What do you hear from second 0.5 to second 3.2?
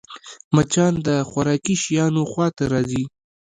مچان د خوراکي شيانو خوا ته راځي